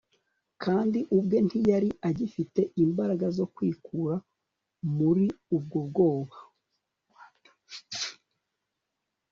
[0.63, 4.15] kandi ubwe ntiyari agifite imbaraga zo kwikura
[4.97, 7.49] muri ubwo bubata